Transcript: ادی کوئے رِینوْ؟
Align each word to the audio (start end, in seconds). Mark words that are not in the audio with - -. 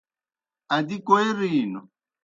ادی 0.75 0.97
کوئے 1.07 1.27
رِینوْ؟ 1.37 1.81